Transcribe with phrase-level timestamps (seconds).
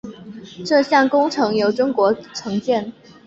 [0.65, 2.91] 这项工程由中国承建。